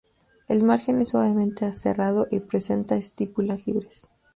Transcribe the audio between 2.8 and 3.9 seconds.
estípulas